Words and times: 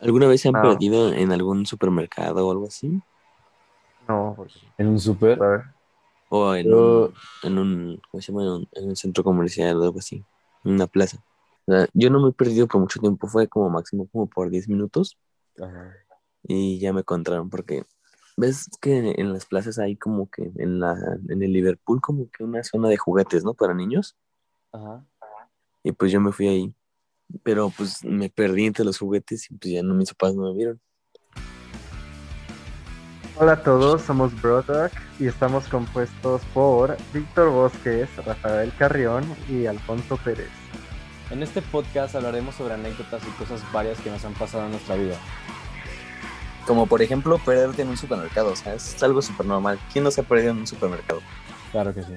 ¿Alguna 0.00 0.26
vez 0.26 0.40
se 0.42 0.48
han 0.48 0.54
No. 0.54 0.62
perdido 0.62 1.12
en 1.12 1.32
algún 1.32 1.66
supermercado 1.66 2.46
o 2.46 2.50
algo 2.52 2.66
así? 2.66 3.00
No, 4.08 4.34
porque, 4.36 4.54
En 4.78 4.88
un 4.88 4.96
a 4.98 5.48
ver, 5.48 5.62
O 6.28 6.54
en, 6.54 6.66
Yo- 6.68 7.06
un, 7.06 7.14
en 7.44 7.58
un, 7.58 8.02
¿cómo 8.10 8.20
se 8.20 8.32
llama? 8.32 8.42
En 8.44 8.48
un, 8.50 8.68
en 8.72 8.88
un 8.90 8.96
centro 8.96 9.24
comercial 9.24 9.76
o 9.80 9.84
algo 9.84 9.98
así, 9.98 10.24
en 10.64 10.72
una 10.72 10.86
plaza. 10.86 11.18
O 11.66 11.72
sea, 11.72 11.88
yo 11.94 12.10
no 12.10 12.20
me 12.20 12.30
he 12.30 12.32
perdido 12.32 12.66
por 12.68 12.80
mucho 12.80 13.00
tiempo, 13.00 13.26
fue 13.26 13.48
como 13.48 13.70
máximo 13.70 14.08
como 14.12 14.28
por 14.28 14.50
10 14.50 14.68
minutos 14.68 15.16
Ajá. 15.60 15.94
y 16.44 16.78
ya 16.78 16.92
me 16.92 17.00
encontraron 17.00 17.50
porque 17.50 17.84
ves 18.36 18.68
que 18.80 19.14
en 19.16 19.32
las 19.32 19.46
plazas 19.46 19.78
hay 19.78 19.96
como 19.96 20.30
que 20.30 20.52
en 20.56 20.78
la 20.78 20.94
en 21.28 21.42
el 21.42 21.52
Liverpool 21.52 22.00
como 22.00 22.28
que 22.30 22.44
una 22.44 22.62
zona 22.62 22.88
de 22.88 22.96
juguetes, 22.96 23.44
¿no? 23.44 23.54
Para 23.54 23.74
niños 23.74 24.16
Ajá. 24.72 25.04
y 25.82 25.92
pues 25.92 26.12
yo 26.12 26.20
me 26.20 26.32
fui 26.32 26.48
ahí, 26.48 26.74
pero 27.42 27.70
pues 27.76 28.04
me 28.04 28.30
perdí 28.30 28.66
entre 28.66 28.84
los 28.84 28.98
juguetes 28.98 29.50
y 29.50 29.54
pues 29.54 29.74
ya 29.74 29.82
no 29.82 29.94
mis 29.94 30.12
papás 30.12 30.34
no 30.34 30.44
me 30.44 30.54
vieron. 30.56 30.80
Hola 33.38 33.52
a 33.52 33.62
todos, 33.62 34.00
somos 34.00 34.40
Brodock 34.40 34.92
y 35.20 35.26
estamos 35.26 35.68
compuestos 35.68 36.40
por 36.54 36.96
Víctor 37.12 37.50
Bosques, 37.50 38.08
Rafael 38.24 38.72
Carrión 38.78 39.24
y 39.50 39.66
Alfonso 39.66 40.16
Pérez. 40.16 40.48
En 41.30 41.42
este 41.42 41.60
podcast 41.60 42.14
hablaremos 42.14 42.54
sobre 42.54 42.74
anécdotas 42.74 43.22
y 43.26 43.30
cosas 43.38 43.60
varias 43.72 44.00
que 44.00 44.10
nos 44.10 44.24
han 44.24 44.32
pasado 44.34 44.64
en 44.64 44.70
nuestra 44.70 44.94
vida. 44.94 45.16
Como 46.66 46.86
por 46.86 47.02
ejemplo 47.02 47.38
perderte 47.44 47.82
en 47.82 47.88
un 47.88 47.96
supermercado, 47.96 48.52
o 48.52 48.56
sea, 48.56 48.74
es 48.74 49.02
algo 49.02 49.20
súper 49.20 49.44
normal. 49.44 49.78
¿Quién 49.92 50.04
no 50.04 50.10
se 50.10 50.22
ha 50.22 50.24
perdido 50.24 50.52
en 50.52 50.58
un 50.58 50.66
supermercado? 50.66 51.20
Claro 51.72 51.92
que 51.92 52.02
sí. 52.02 52.12